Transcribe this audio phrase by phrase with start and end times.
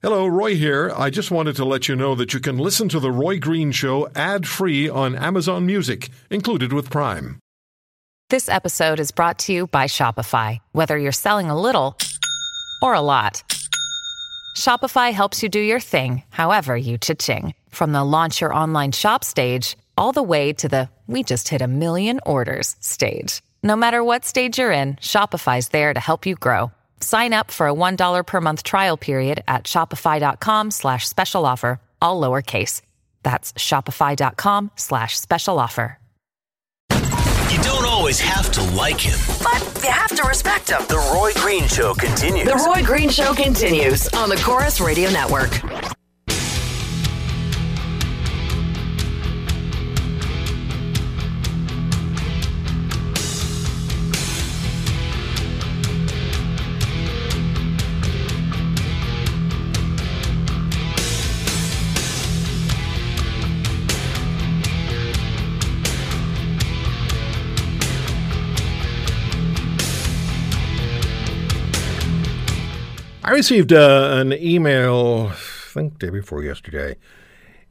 [0.00, 0.92] Hello, Roy here.
[0.96, 3.72] I just wanted to let you know that you can listen to The Roy Green
[3.72, 7.40] Show ad free on Amazon Music, included with Prime.
[8.30, 10.58] This episode is brought to you by Shopify.
[10.70, 11.96] Whether you're selling a little
[12.80, 13.42] or a lot,
[14.56, 17.54] Shopify helps you do your thing, however you cha-ching.
[17.70, 21.60] From the launch your online shop stage, all the way to the we just hit
[21.60, 23.42] a million orders stage.
[23.64, 26.70] No matter what stage you're in, Shopify's there to help you grow.
[27.00, 32.20] Sign up for a $1 per month trial period at shopify.com slash special offer, all
[32.20, 32.82] lowercase.
[33.22, 35.98] That's shopify.com slash special offer.
[37.50, 39.18] You don't always have to like him.
[39.42, 40.82] But you have to respect him.
[40.88, 42.46] The Roy Green Show continues.
[42.46, 45.50] The Roy Green Show continues on the Corus Radio Network.
[73.28, 76.96] I received uh, an email, I think day before yesterday,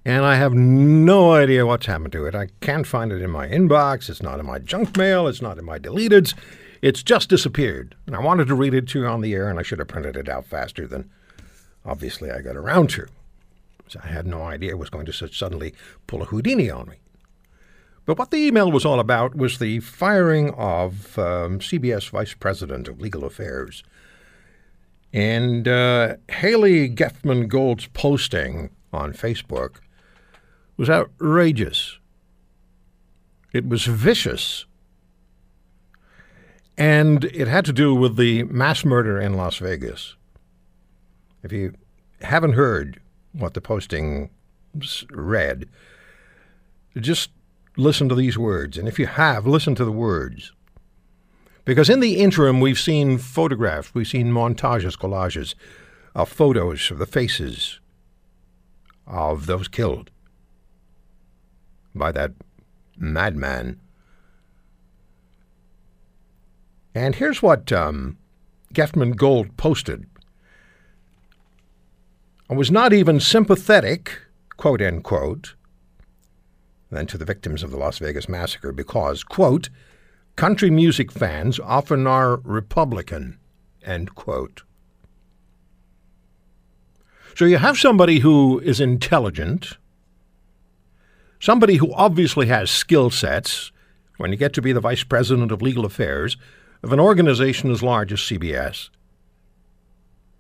[0.06, 2.36] and I have no idea what's happened to it.
[2.36, 4.08] I can't find it in my inbox.
[4.08, 5.28] It's not in my junk mail.
[5.28, 6.36] It's not in my deleteds.
[6.84, 7.96] It's just disappeared.
[8.06, 9.88] And I wanted to read it to you on the air, and I should have
[9.88, 11.10] printed it out faster than
[11.84, 13.08] obviously I got around to.
[13.88, 15.74] So I had no idea it was going to suddenly
[16.06, 16.98] pull a Houdini on me.
[18.06, 22.88] But what the email was all about was the firing of um, CBS Vice President
[22.88, 23.84] of Legal Affairs.
[25.14, 29.78] And uh, Haley Geftman Gold's posting on Facebook
[30.76, 31.98] was outrageous.
[33.54, 34.66] It was vicious.
[36.78, 40.16] And it had to do with the mass murder in Las Vegas.
[41.42, 41.74] If you
[42.22, 43.00] haven't heard
[43.32, 44.30] what the posting
[45.10, 45.68] read,
[46.98, 47.32] just
[47.78, 48.78] listen to these words.
[48.78, 50.52] And if you have, listen to the words.
[51.68, 55.54] Because in the interim, we've seen photographs, we've seen montages, collages
[56.16, 57.82] of photos of the faces
[59.06, 60.10] of those killed
[61.94, 62.32] by that
[62.96, 63.82] madman.
[66.96, 68.18] And here's what um,
[68.74, 70.06] Geftman Gold posted.
[72.50, 74.22] I was not even sympathetic,
[74.56, 75.56] quote unquote,
[76.90, 79.68] then to the victims of the Las Vegas massacre because, quote,
[80.38, 83.40] Country music fans often are Republican.
[83.84, 84.62] End quote.
[87.36, 89.78] So you have somebody who is intelligent,
[91.40, 93.72] somebody who obviously has skill sets
[94.18, 96.38] when you get to be the vice president of legal affairs
[96.84, 98.92] of an organization as large as CBS.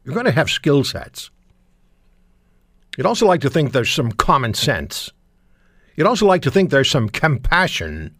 [0.03, 1.31] You're going to have skill sets.
[2.97, 5.11] You'd also like to think there's some common sense.
[5.95, 8.13] You'd also like to think there's some compassion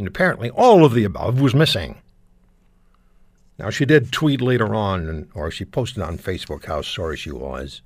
[0.00, 2.00] And apparently all of the above was missing.
[3.58, 7.82] Now, she did tweet later on, or she posted on Facebook how sorry she was.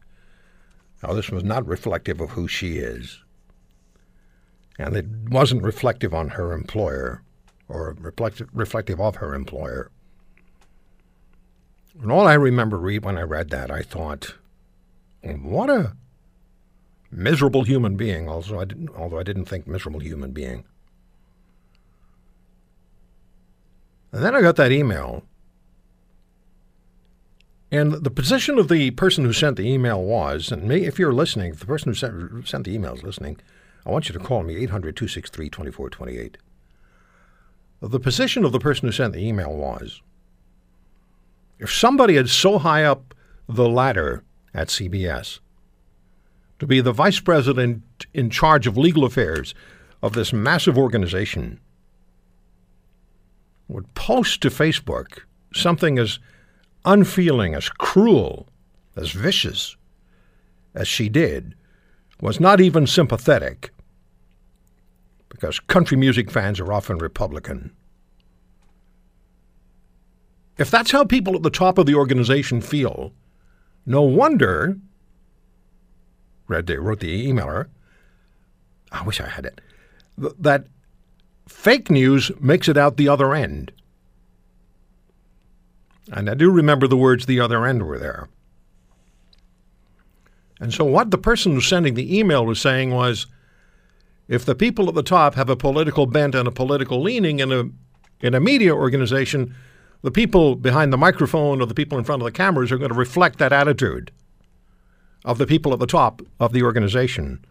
[1.02, 3.18] Now, this was not reflective of who she is.
[4.78, 7.24] And it wasn't reflective on her employer,
[7.68, 9.90] or reflective, of her employer.
[12.00, 14.36] And all I remember read when I read that, I thought,
[15.24, 15.96] what a
[17.10, 20.64] miserable human being, also I didn't, although I didn't think miserable human being.
[24.14, 25.24] And then I got that email.
[27.72, 31.12] And the position of the person who sent the email was, and may, if you're
[31.12, 33.40] listening, if the person who sent, sent the email is listening,
[33.84, 36.38] I want you to call me 800 263 2428.
[37.80, 40.00] The position of the person who sent the email was
[41.58, 43.16] if somebody is so high up
[43.48, 44.22] the ladder
[44.54, 45.40] at CBS
[46.60, 47.82] to be the vice president
[48.14, 49.56] in charge of legal affairs
[50.00, 51.58] of this massive organization
[53.68, 55.20] would post to Facebook
[55.52, 56.18] something as
[56.84, 58.48] unfeeling, as cruel,
[58.96, 59.76] as vicious
[60.74, 61.54] as she did,
[62.20, 63.72] was not even sympathetic,
[65.28, 67.72] because country music fans are often Republican.
[70.56, 73.12] If that's how people at the top of the organization feel,
[73.86, 74.78] no wonder,
[76.46, 77.68] read the, wrote the emailer,
[78.92, 79.60] I wish I had it,
[80.16, 80.66] that
[81.46, 83.72] fake news makes it out the other end.
[86.12, 88.28] And I do remember the words the other end were there.
[90.60, 93.26] And so, what the person who's sending the email was saying was
[94.28, 97.52] if the people at the top have a political bent and a political leaning in
[97.52, 97.64] a,
[98.20, 99.54] in a media organization,
[100.02, 102.92] the people behind the microphone or the people in front of the cameras are going
[102.92, 104.10] to reflect that attitude
[105.24, 107.44] of the people at the top of the organization.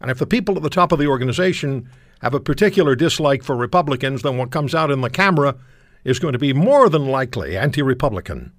[0.00, 1.88] And if the people at the top of the organization
[2.20, 5.56] have a particular dislike for Republicans, then what comes out in the camera
[6.04, 8.52] is going to be more than likely anti Republican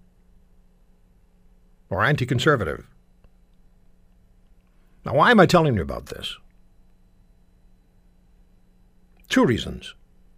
[1.90, 2.86] or anti conservative.
[5.06, 6.38] Now, why am I telling you about this?
[9.30, 9.94] Two reasons.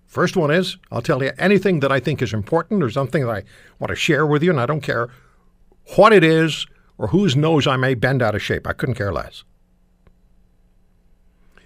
[0.06, 3.31] First one is I'll tell you anything that I think is important or something that
[3.31, 3.44] I
[3.80, 5.10] want to share with you, and I don't care
[5.95, 6.68] what it is
[6.98, 8.68] or whose nose I may bend out of shape.
[8.68, 9.44] I couldn't care less.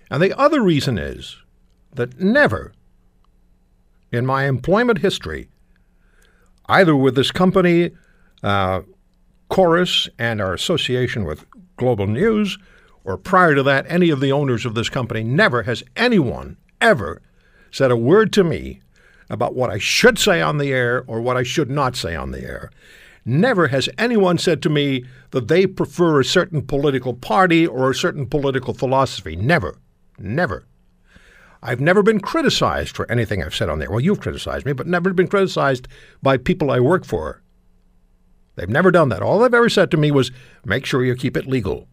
[0.10, 1.38] And the other reason is
[1.96, 2.74] that never
[4.12, 5.50] in my employment history,
[6.68, 7.92] either with this company,
[8.44, 8.82] uh,
[9.50, 11.46] Corus, and our association with
[11.78, 12.58] Global News,
[13.04, 17.22] or prior to that, any of the owners of this company, never has anyone ever
[17.72, 18.80] said a word to me
[19.30, 22.32] about what I should say on the air or what I should not say on
[22.32, 22.70] the air.
[23.26, 27.96] Never has anyone said to me that they prefer a certain political party or a
[27.96, 29.36] certain political philosophy.
[29.36, 29.78] Never.
[30.20, 30.66] Never.
[31.66, 33.90] I've never been criticized for anything I've said on there.
[33.90, 35.88] Well, you've criticized me, but never been criticized
[36.22, 37.42] by people I work for.
[38.56, 39.22] They've never done that.
[39.22, 40.32] All they've ever said to me was,
[40.66, 41.88] make sure you keep it legal.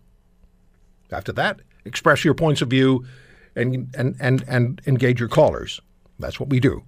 [1.12, 3.06] After that, express your points of view
[3.55, 5.81] and, and, and, and engage your callers.
[6.19, 6.84] That's what we do.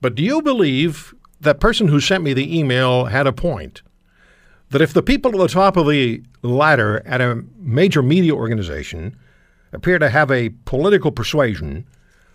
[0.00, 3.82] But do you believe that person who sent me the email had a point?
[4.70, 9.16] That if the people at the top of the ladder at a major media organization
[9.72, 11.86] appear to have a political persuasion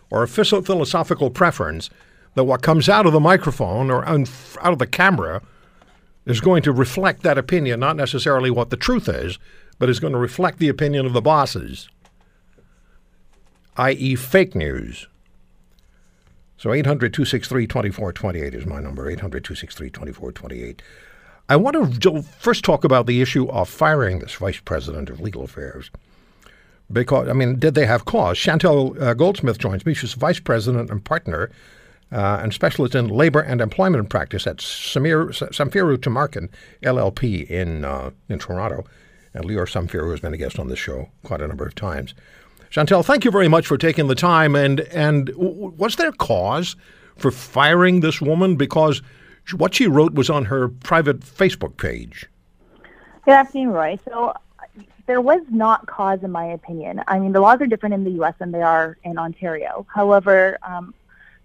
[0.09, 1.89] or a philosophical preference,
[2.35, 4.27] that what comes out of the microphone or out
[4.61, 5.41] of the camera
[6.25, 9.39] is going to reflect that opinion, not necessarily what the truth is,
[9.79, 11.89] but is going to reflect the opinion of the bosses,
[13.77, 15.07] i.e., fake news.
[16.57, 20.81] So 800 263 2428 is my number, 800 263 2428.
[21.47, 25.43] I want to first talk about the issue of firing this vice president of legal
[25.43, 25.91] affairs.
[26.91, 28.37] Because, I mean, did they have cause?
[28.37, 29.93] Chantel uh, Goldsmith joins me.
[29.93, 31.49] She's vice president and partner
[32.11, 36.49] uh, and specialist in labor and employment practice at Samir, Samfiru Tumarkin
[36.83, 38.85] LLP in, uh, in Toronto.
[39.33, 42.13] And Lior Samfiru has been a guest on this show quite a number of times.
[42.69, 44.55] Chantel, thank you very much for taking the time.
[44.55, 46.75] And, and was there cause
[47.17, 48.55] for firing this woman?
[48.55, 49.01] Because
[49.55, 52.27] what she wrote was on her private Facebook page.
[53.25, 53.97] Good afternoon, Roy.
[54.07, 54.33] So
[55.07, 57.01] there was not cause, in my opinion.
[57.07, 58.33] I mean, the laws are different in the U.S.
[58.39, 59.85] than they are in Ontario.
[59.93, 60.93] However, um,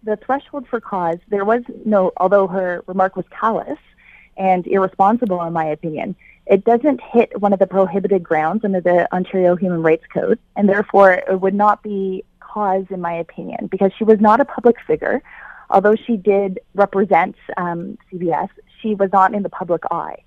[0.03, 3.79] the threshold for cause, there was no, although her remark was callous
[4.37, 6.17] and irresponsible, in my opinion,
[6.47, 10.69] it doesn't hit one of the prohibited grounds under the Ontario Human Rights Code, and
[10.69, 14.77] therefore it would not be cause, in my opinion, because she was not a public
[14.87, 15.23] figure.
[15.69, 18.49] Although she did represent um, CBS,
[18.81, 20.25] she was not in the public eye.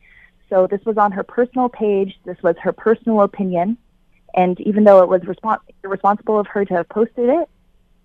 [0.53, 2.15] So this was on her personal page.
[2.25, 3.75] This was her personal opinion.
[4.35, 7.49] And even though it was respons- irresponsible of her to have posted it,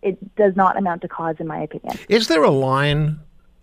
[0.00, 1.98] it does not amount to cause, in my opinion.
[2.08, 3.20] Is there a line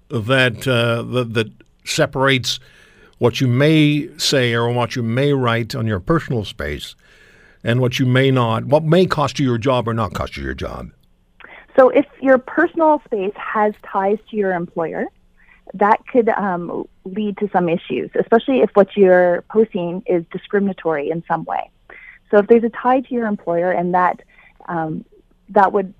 [0.09, 1.51] that uh, that, that
[1.83, 2.59] separates
[3.17, 6.95] what you may say or what you may write on your personal space
[7.63, 10.43] and what you may not, what may cost you your job or not cost you
[10.43, 10.91] your job?
[11.75, 15.07] So, if your personal space has ties to your employer,
[15.73, 21.23] that could um, lead to some issues, especially if what you're posting is discriminatory in
[21.27, 21.69] some way.
[22.31, 24.21] So if there's a tie to your employer and that
[24.67, 25.05] um,
[25.49, 25.93] that would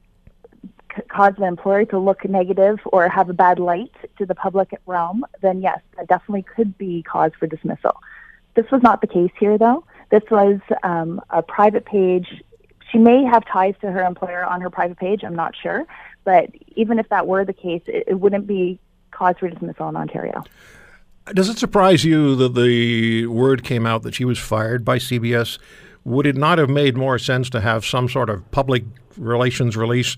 [0.95, 4.73] c- cause the employer to look negative or have a bad light to the public
[4.85, 8.01] realm, then yes, that definitely could be cause for dismissal.
[8.55, 9.83] This was not the case here, though.
[10.09, 12.43] This was um, a private page.
[12.91, 15.23] She may have ties to her employer on her private page.
[15.23, 15.85] I'm not sure,
[16.23, 18.79] but even if that were the case, it, it wouldn't be
[19.15, 20.43] cause for dismissal in Ontario.
[21.33, 25.57] Does it surprise you that the word came out that she was fired by CBS?
[26.03, 28.83] Would it not have made more sense to have some sort of public
[29.17, 30.17] relations release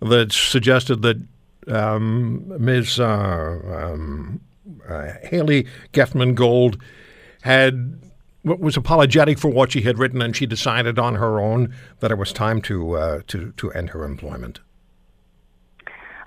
[0.00, 1.20] that suggested that
[1.66, 3.00] um, Ms.
[3.00, 4.40] Uh, um,
[4.88, 6.80] uh, Haley Geftman Gold
[7.42, 7.98] had
[8.44, 12.18] was apologetic for what she had written, and she decided on her own that it
[12.18, 14.60] was time to uh, to to end her employment?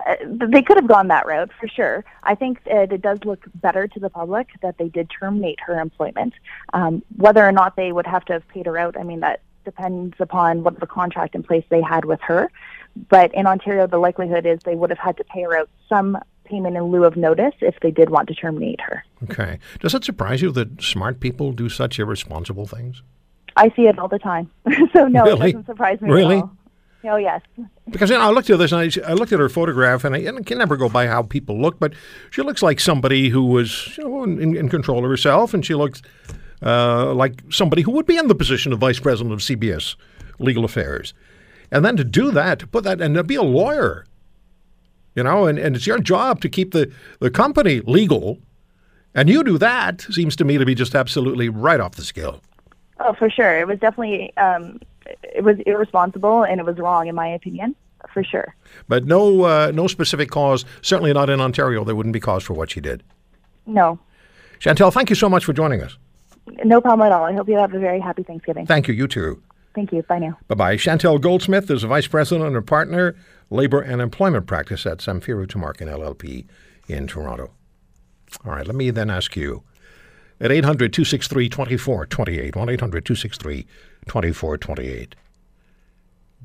[0.07, 2.05] Uh, they could have gone that route for sure.
[2.23, 5.79] I think it, it does look better to the public that they did terminate her
[5.79, 6.33] employment.
[6.73, 9.41] Um, whether or not they would have to have paid her out, I mean, that
[9.65, 12.49] depends upon what the contract in place they had with her.
[13.09, 16.17] But in Ontario, the likelihood is they would have had to pay her out some
[16.45, 19.03] payment in lieu of notice if they did want to terminate her.
[19.23, 19.59] Okay.
[19.81, 23.03] Does it surprise you that smart people do such irresponsible things?
[23.57, 24.49] I see it all the time.
[24.93, 25.49] so no, really?
[25.49, 26.43] it doesn't surprise me really?
[27.03, 27.41] Oh yes.
[27.89, 30.15] Because you know, I looked at this and I, I looked at her photograph, and
[30.15, 31.93] I, and I can never go by how people look, but
[32.31, 35.75] she looks like somebody who was you know, in, in control of herself, and she
[35.75, 36.01] looks
[36.63, 39.95] uh, like somebody who would be in the position of vice president of CBS
[40.39, 41.13] Legal Affairs.
[41.71, 44.05] And then to do that, to put that, and to be a lawyer,
[45.15, 48.39] you know, and, and it's your job to keep the, the company legal,
[49.13, 52.41] and you do that seems to me to be just absolutely right off the scale.
[52.99, 53.59] Oh, for sure.
[53.59, 54.79] It was definitely um,
[55.23, 57.75] it was irresponsible and it was wrong in my opinion,
[58.13, 58.55] for sure.
[58.87, 60.65] But no, uh, no specific cause.
[60.81, 61.83] Certainly not in Ontario.
[61.83, 63.03] There wouldn't be cause for what she did.
[63.65, 63.99] No,
[64.59, 65.97] Chantel, thank you so much for joining us.
[66.63, 67.25] no problem at all.
[67.25, 68.65] I hope you have a very happy Thanksgiving.
[68.65, 68.93] Thank you.
[68.93, 69.41] You too.
[69.75, 70.01] Thank you.
[70.03, 70.37] Bye now.
[70.47, 70.75] Bye bye.
[70.77, 73.15] Chantel Goldsmith is a vice president and partner,
[73.49, 76.47] labor and employment practice at Samfiru Tumarkin LLP
[76.87, 77.51] in Toronto.
[78.45, 79.63] All right, let me then ask you
[80.39, 83.67] at 800 263 2428, 1 800 263
[84.07, 85.15] 2428.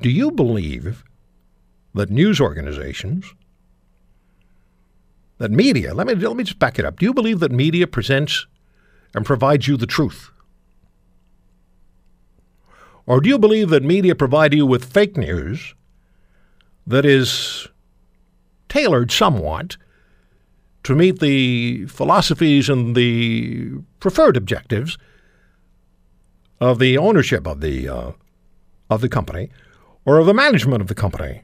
[0.00, 1.04] Do you believe
[1.94, 3.34] that news organizations,
[5.38, 6.98] that media, let me, let me just back it up.
[6.98, 8.46] Do you believe that media presents
[9.14, 10.30] and provides you the truth?
[13.06, 15.74] Or do you believe that media provide you with fake news
[16.86, 17.68] that is
[18.68, 19.76] tailored somewhat
[20.84, 24.98] to meet the philosophies and the preferred objectives
[26.62, 28.12] of the ownership of the uh,
[28.88, 29.50] of the company
[30.04, 31.42] or of the management of the company?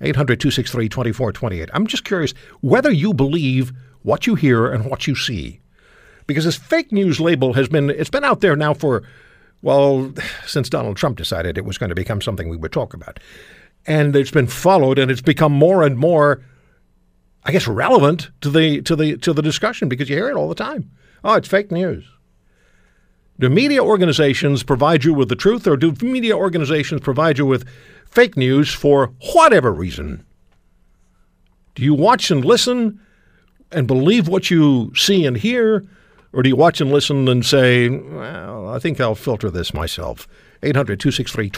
[0.00, 1.70] 800 263 2428.
[1.72, 3.72] I'm just curious whether you believe
[4.02, 5.60] what you hear and what you see
[6.26, 9.04] because this fake news label has been it's been out there now for
[9.62, 10.12] well
[10.46, 13.20] since Donald Trump decided it was going to become something we would talk about
[13.86, 16.42] and it's been followed and it's become more and more
[17.44, 20.48] I guess relevant to the to the to the discussion because you hear it all
[20.48, 20.90] the time
[21.22, 22.04] oh it's fake news
[23.38, 27.66] do media organizations provide you with the truth or do media organizations provide you with
[28.06, 30.24] fake news for whatever reason
[31.74, 33.00] do you watch and listen
[33.70, 35.84] and believe what you see and hear,
[36.32, 40.28] or do you watch and listen and say, well, I think I'll filter this myself?
[40.62, 41.50] 800 263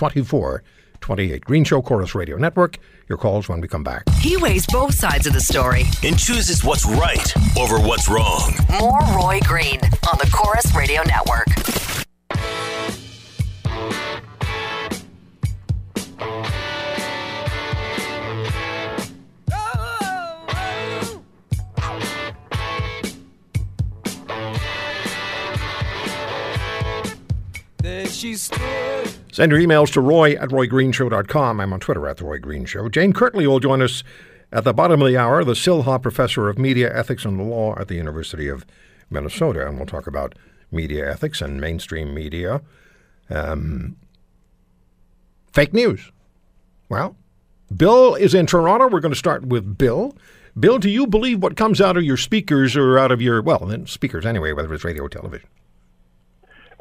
[1.04, 1.44] 2428.
[1.44, 2.78] Green Show Corus Radio Network.
[3.10, 4.08] Your calls when we come back.
[4.20, 5.84] He weighs both sides of the story.
[6.02, 8.54] and chooses what's right over what's wrong.
[8.80, 9.78] More Roy Green
[10.10, 11.48] on the Corus Radio Network.
[27.82, 29.23] There she stood.
[29.34, 31.60] Send your emails to roy at roygreenshow.com.
[31.60, 32.88] I'm on Twitter at The Roy Green Show.
[32.88, 34.04] Jane Kirtley will join us
[34.52, 37.88] at the bottom of the hour, the Silha Professor of Media Ethics and Law at
[37.88, 38.64] the University of
[39.10, 39.66] Minnesota.
[39.66, 40.36] And we'll talk about
[40.70, 42.62] media ethics and mainstream media.
[43.28, 43.96] Um,
[45.52, 46.12] fake news.
[46.88, 47.16] Well,
[47.76, 48.86] Bill is in Toronto.
[48.86, 50.16] We're going to start with Bill.
[50.56, 53.84] Bill, do you believe what comes out of your speakers or out of your, well,
[53.86, 55.48] speakers anyway, whether it's radio or television?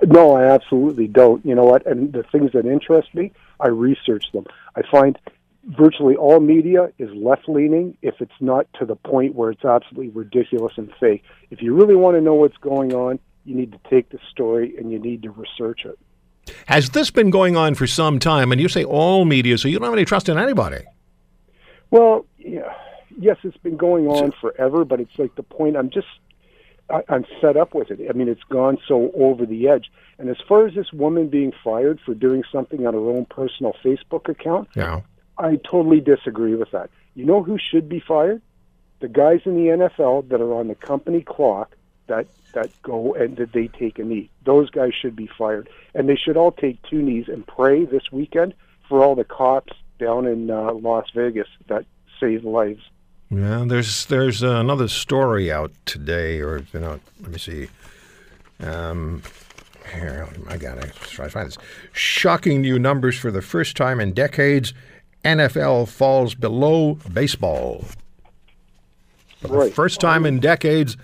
[0.01, 1.45] No, I absolutely don't.
[1.45, 1.85] You know what?
[1.85, 4.45] And the things that interest me, I research them.
[4.75, 5.17] I find
[5.65, 10.09] virtually all media is left leaning if it's not to the point where it's absolutely
[10.09, 11.23] ridiculous and fake.
[11.51, 14.75] If you really want to know what's going on, you need to take the story
[14.77, 15.97] and you need to research it.
[16.65, 18.51] Has this been going on for some time?
[18.51, 20.83] And you say all media, so you don't have any trust in anybody.
[21.91, 22.73] Well, yeah,
[23.17, 25.77] yes, it's been going on forever, but it's like the point.
[25.77, 26.07] I'm just,
[26.89, 27.99] I, I'm fed up with it.
[28.09, 29.91] I mean, it's gone so over the edge.
[30.17, 33.73] And as far as this woman being fired for doing something on her own personal
[33.83, 35.01] Facebook account, Yeah.
[35.37, 36.89] I totally disagree with that.
[37.15, 38.41] You know who should be fired?
[38.99, 41.75] The guys in the NFL that are on the company clock
[42.07, 44.29] that that go and that they take a knee.
[44.45, 48.11] Those guys should be fired, and they should all take two knees and pray this
[48.11, 48.53] weekend
[48.87, 51.85] for all the cops down in uh, Las Vegas that
[52.19, 52.83] save lives.
[53.33, 57.67] Yeah, there's there's another story out today, or you know, let me see.
[58.59, 59.23] Um,
[59.91, 61.57] here, I gotta Try to find this.
[61.93, 64.73] Shocking new numbers for the first time in decades.
[65.25, 67.85] NFL falls below baseball.
[69.41, 69.73] For the Right.
[69.73, 70.95] first time in decades,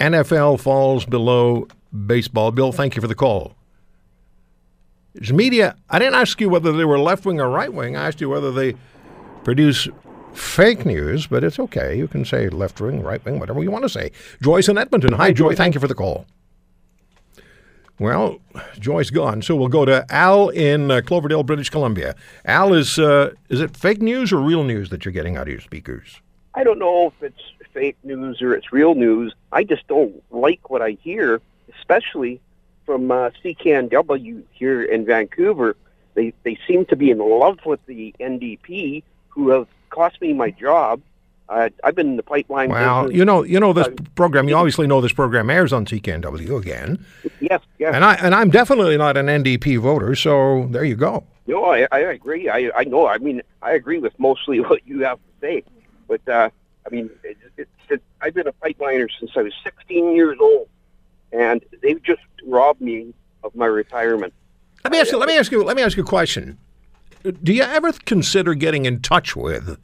[0.00, 1.66] NFL falls below
[2.06, 2.50] baseball.
[2.52, 3.54] Bill, thank you for the call.
[5.32, 7.96] Media, I didn't ask you whether they were left wing or right wing.
[7.96, 8.74] I asked you whether they
[9.44, 9.86] produce
[10.34, 11.96] fake news, but it's okay.
[11.96, 14.12] You can say left wing, right wing, whatever you want to say.
[14.42, 15.12] Joyce in Edmonton.
[15.12, 15.54] Hi, Joy.
[15.54, 16.26] Thank you for the call.
[17.98, 18.40] Well,
[18.80, 22.16] Joy's gone, so we'll go to Al in uh, Cloverdale, British Columbia.
[22.44, 25.48] Al, is uh, is it fake news or real news that you're getting out of
[25.48, 26.20] your speakers?
[26.54, 27.40] I don't know if it's
[27.72, 29.32] fake news or it's real news.
[29.52, 31.40] I just don't like what I hear,
[31.78, 32.40] especially
[32.84, 35.76] from uh, CKNW here in Vancouver.
[36.14, 40.50] They they seem to be in love with the NDP, who have cost me my
[40.50, 41.00] job.
[41.48, 42.70] Uh, I've been in the pipeline.
[42.70, 43.18] Well, business.
[43.18, 44.48] you know, you know this Uh, program.
[44.48, 47.04] You obviously know this program airs on CKNW again,
[47.40, 47.94] yes, yes.
[47.94, 50.14] and I and I'm definitely not an NDP voter.
[50.14, 51.24] So there you go.
[51.46, 52.48] No, I, I agree.
[52.48, 53.06] I, I know.
[53.06, 55.62] I mean, I agree with mostly what you have to say.
[56.08, 56.48] But, uh,
[56.86, 60.68] I mean, it, it, it, I've been a pipeliner since I was 16 years old,
[61.32, 64.32] and they've just robbed me of my retirement.
[64.84, 65.18] Let me ask you.
[65.18, 65.62] Let me ask you.
[65.62, 66.56] Let me ask you a question.
[67.24, 69.78] Do you ever consider getting in touch with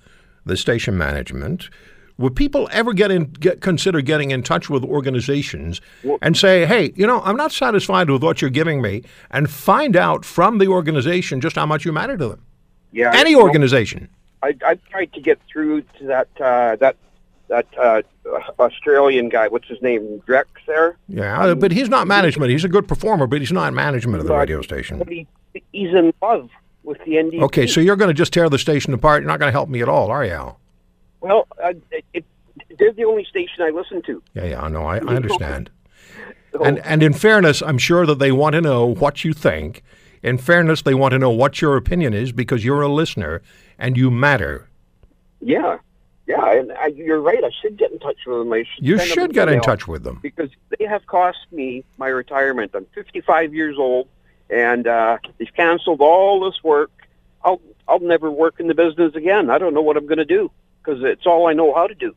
[0.44, 1.70] the station management?
[2.18, 5.80] Would people ever get in get consider getting in touch with organizations
[6.20, 9.96] and say, "Hey, you know, I'm not satisfied with what you're giving me," and find
[9.96, 12.42] out from the organization just how much you matter to them?
[12.92, 14.10] Yeah, Any organization.
[14.42, 16.96] I, I've tried to get through to that uh, that
[17.48, 18.02] that uh,
[18.58, 19.48] Australian guy.
[19.48, 20.22] What's his name?
[20.28, 20.98] Drex there.
[21.08, 22.50] Yeah, but he's not management.
[22.50, 24.98] He's a good performer, but he's not management of the radio station.
[24.98, 25.26] But he,
[25.72, 26.50] he's in love
[26.82, 27.42] with the NDP.
[27.42, 29.22] Okay, so you're going to just tear the station apart.
[29.22, 30.60] You're not going to help me at all, are you, Al?
[31.20, 31.74] well, uh,
[32.12, 32.24] it,
[32.78, 34.22] they're the only station I listen to.
[34.34, 34.84] Yeah, yeah, I know.
[34.86, 35.70] I, I understand.
[36.52, 39.82] So, And and in fairness, I'm sure that they want to know what you think.
[40.22, 43.40] In fairness, they want to know what your opinion is because you're a listener
[43.78, 44.68] and you matter.
[45.40, 45.78] Yeah,
[46.26, 47.42] yeah, and I, you're right.
[47.42, 48.52] I should get in touch with them.
[48.52, 50.18] I should You should get in touch with them.
[50.22, 52.72] because they have cost me my retirement.
[52.74, 54.08] I'm 55 years old,
[54.52, 56.90] and uh, they've canceled all this work.
[57.44, 59.50] I'll I'll never work in the business again.
[59.50, 60.50] I don't know what I'm going to do
[60.82, 62.14] because it's all I know how to do.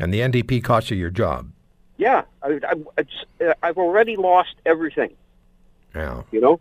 [0.00, 1.50] And the NDP cost you your job.
[1.96, 3.10] Yeah, I, I, it's,
[3.40, 5.14] uh, I've already lost everything.
[5.94, 6.22] Yeah.
[6.32, 6.60] You know,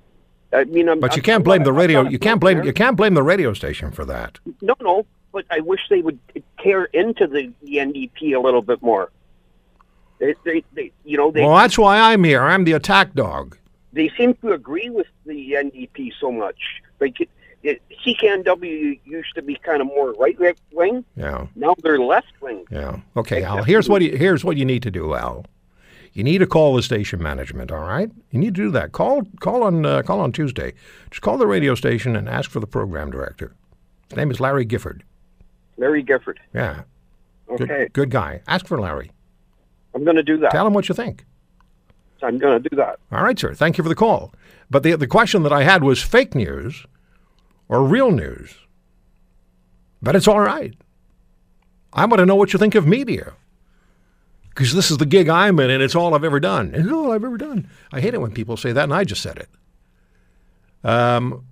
[0.54, 2.04] I mean, I'm, But you I'm- can't I'm blame the radio.
[2.04, 2.58] You can't blame.
[2.58, 2.68] billionaire.
[2.70, 4.38] You can't blame the radio station for that.
[4.62, 6.20] No, no, but I wish they would
[6.62, 9.10] tear into the, the NDP a little bit more.
[10.20, 12.44] They, they, they you know, they Well, that's why I'm here.
[12.44, 13.58] I'm the attack dog.
[13.94, 16.60] They seem to agree with the NDP so much.
[17.00, 17.30] Like it,
[17.64, 20.38] it, CKNW used to be kind of more right
[20.72, 21.06] wing.
[21.16, 21.48] Yeah.
[21.56, 22.66] Now they're left wing.
[22.70, 23.00] Yeah.
[23.16, 23.64] Okay, Al.
[23.64, 25.46] Here's what you, here's what you need to do, Al.
[26.14, 27.72] You need to call the station management.
[27.72, 28.12] All right.
[28.32, 28.92] You need to do that.
[28.92, 30.74] Call call on uh, call on Tuesday.
[31.10, 33.56] Just call the radio station and ask for the program director.
[34.10, 35.04] His name is Larry Gifford.
[35.78, 36.40] Larry Gifford.
[36.54, 36.82] Yeah.
[37.48, 38.42] Good, Okay, good guy.
[38.48, 39.12] Ask for Larry.
[39.96, 40.52] I'm going to do that.
[40.52, 41.26] Tell him what you think.
[42.24, 43.00] I'm going to do that.
[43.12, 43.54] All right, sir.
[43.54, 44.34] Thank you for the call.
[44.70, 46.86] But the the question that I had was fake news
[47.68, 48.56] or real news.
[50.02, 50.74] But it's all right.
[51.94, 53.34] I want to know what you think of media.
[54.50, 56.72] Because this is the gig I'm in, and it's all I've ever done.
[56.76, 57.68] It's all I've ever done.
[57.92, 59.50] I hate it when people say that, and I just said it.
[60.88, 61.46] Um,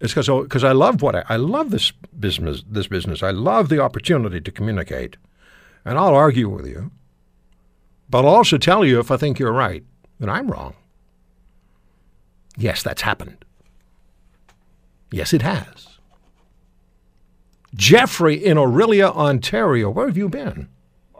[0.00, 2.62] it's because I love what I, I love this business.
[2.68, 3.22] This business.
[3.22, 5.16] I love the opportunity to communicate,
[5.84, 6.90] and I'll argue with you.
[8.08, 9.82] But I'll also tell you if I think you're right,
[10.18, 10.74] then I'm wrong.
[12.56, 13.44] Yes, that's happened.
[15.10, 15.98] Yes, it has.
[17.74, 19.90] Jeffrey in Orillia, Ontario.
[19.90, 20.68] Where have you been?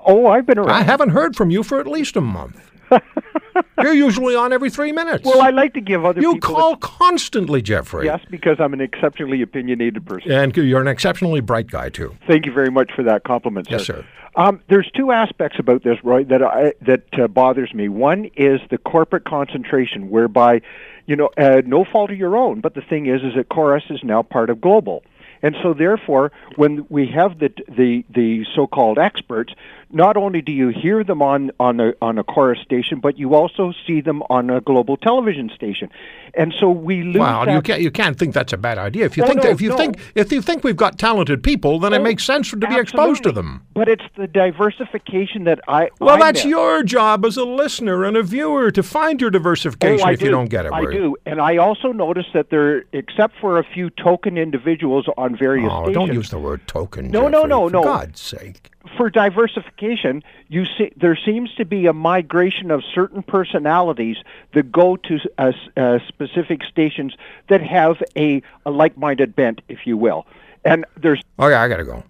[0.07, 0.70] Oh, I've been around.
[0.70, 2.70] I haven't heard from you for at least a month.
[3.80, 5.24] You're usually on every three minutes.
[5.24, 6.50] Well, I like to give other you people.
[6.50, 8.07] You call constantly, Jeffrey.
[8.07, 10.33] yes, because I'm an exceptionally opinionated person.
[10.33, 12.16] And you're an exceptionally bright guy, too.
[12.26, 14.04] Thank you very much for that compliment, Yes, sir.
[14.37, 17.88] Um, there's two aspects about this, Roy, that I, that uh, bothers me.
[17.88, 20.61] One is the corporate concentration, whereby,
[21.07, 22.61] you know, uh, no fault of your own.
[22.61, 25.04] But the thing is, is that Corus is now part of Global,
[25.40, 29.54] and so therefore, when we have the the the so-called experts,
[29.94, 33.35] not only do you hear them on on a on a Corus station, but you
[33.35, 35.88] also see them on a global television station,
[36.35, 37.16] and so we lose.
[37.16, 39.04] Well, that you can't you can't think that's a bad idea.
[39.07, 39.76] If you Oh, think no, that, if you no.
[39.76, 42.74] think if you think we've got talented people, then it Oh, makes sense to be
[42.76, 43.62] exposed to them.
[43.72, 45.90] But it's the diversification that I.
[46.00, 46.50] Well, I that's miss.
[46.50, 50.26] your job as a listener and a viewer to find your diversification Oh, if you
[50.28, 50.33] do.
[50.33, 50.72] don't get it.
[50.72, 55.07] I Where- do, and I also notice that there, except for a few token individuals
[55.16, 57.11] on various Oh, stations, don't use the word token.
[57.11, 57.83] No, no, no, for no.
[57.85, 58.70] God's sake.
[58.97, 64.18] For diversification, you see, there seems to be a migration of certain personalities
[64.53, 67.14] that go to uh, uh, specific stations
[67.49, 70.27] that have a, a like-minded bent, if you will.
[70.64, 72.05] And there's Okay, I gotta go.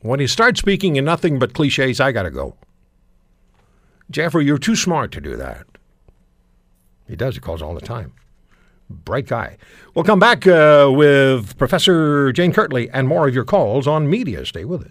[0.00, 2.56] When you start speaking in nothing but cliches, I gotta go.
[4.10, 5.66] Jeffrey, you're too smart to do that.
[7.08, 7.34] He does.
[7.34, 8.12] He calls all the time.
[8.90, 9.56] Bright guy.
[9.94, 14.44] We'll come back uh, with Professor Jane Kirtley and more of your calls on media.
[14.44, 14.82] Stay with us.